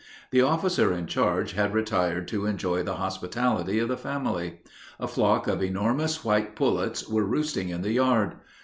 [0.31, 4.61] The officer in charge had retired to enjoy the hospitality of the family.
[4.99, 8.31] A flock of enormous white pullets were roosting in the yard.